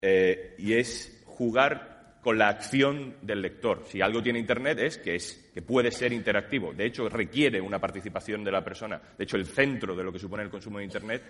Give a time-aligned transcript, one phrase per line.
[0.00, 3.84] Eh, y es jugar con la acción del lector.
[3.86, 6.72] Si algo tiene Internet es que, es que puede ser interactivo.
[6.72, 9.00] De hecho, requiere una participación de la persona.
[9.16, 11.22] De hecho, el centro de lo que supone el consumo de Internet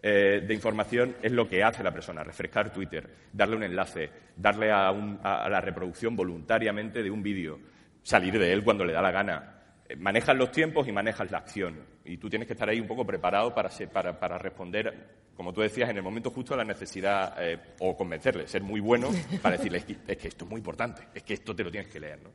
[0.00, 4.70] eh, de información es lo que hace la persona, refrescar Twitter, darle un enlace, darle
[4.70, 7.58] a, a la reproducción voluntariamente de un vídeo,
[8.02, 9.55] salir de él cuando le da la gana,
[9.98, 11.78] manejas los tiempos y manejas la acción.
[12.04, 13.70] Y tú tienes que estar ahí un poco preparado para,
[14.18, 18.46] para, responder, como tú decías, en el momento justo a la necesidad eh, o convencerle,
[18.48, 19.10] ser muy bueno
[19.42, 22.00] para decirle, es que, esto es muy importante, es que esto te lo tienes que
[22.00, 22.20] leer.
[22.22, 22.30] ¿no?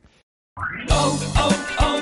[0.90, 2.01] Oh, oh, oh,